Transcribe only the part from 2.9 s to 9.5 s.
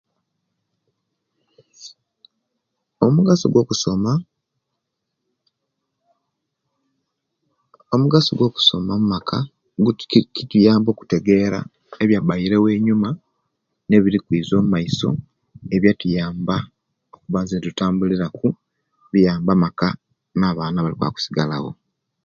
Omugaso gwa okusoma: omugaso gwa kusoma mumaka,